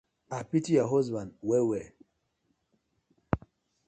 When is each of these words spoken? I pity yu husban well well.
I 0.37 0.39
pity 0.51 0.71
yu 0.77 0.85
husban 0.91 1.27
well 1.47 1.67
well. 1.71 1.89